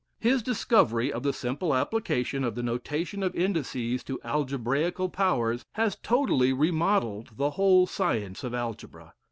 [0.19, 5.95] His discovery of the simple application of the notation of indices to algebraical powers, has
[5.95, 9.13] totally remodelled the whole science of algebra.